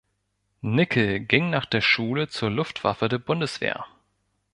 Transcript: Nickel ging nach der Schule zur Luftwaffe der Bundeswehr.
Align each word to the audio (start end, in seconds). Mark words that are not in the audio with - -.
Nickel 0.63 1.19
ging 1.19 1.51
nach 1.51 1.67
der 1.67 1.81
Schule 1.81 2.27
zur 2.27 2.49
Luftwaffe 2.49 3.07
der 3.07 3.19
Bundeswehr. 3.19 3.85